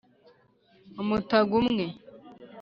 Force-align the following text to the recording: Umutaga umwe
Umutaga 1.01 1.53
umwe 1.61 1.85